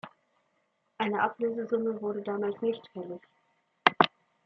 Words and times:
Eine 0.97 1.21
Ablösesumme 1.21 2.01
wurde 2.01 2.23
damals 2.23 2.59
nicht 2.59 2.81
fällig. 2.91 3.21